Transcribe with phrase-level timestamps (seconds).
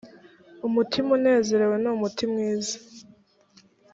[0.67, 2.75] umutima unezerewe ni umuti mwiza